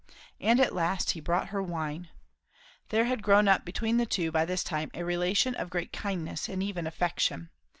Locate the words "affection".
6.87-7.51